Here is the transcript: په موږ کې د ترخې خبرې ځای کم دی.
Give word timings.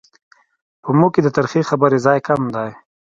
په 0.83 0.89
موږ 0.97 1.11
کې 1.13 1.21
د 1.23 1.27
ترخې 1.35 1.61
خبرې 1.69 1.97
ځای 2.05 2.19
کم 2.27 2.41
دی. 2.55 2.69